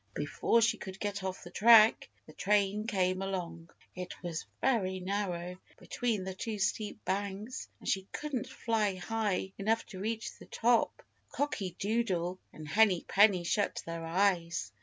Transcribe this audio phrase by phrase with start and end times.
[0.15, 3.69] Before she could get off the track the train came along.
[3.93, 9.85] It was very narrow between the two steep banks, and she couldn't fly high enough
[9.93, 11.03] to reach the top.
[11.29, 14.71] Cocky Doodle and Henny Penny shut their eyes.